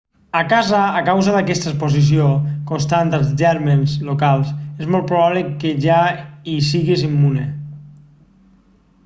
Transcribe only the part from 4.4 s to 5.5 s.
és molt probable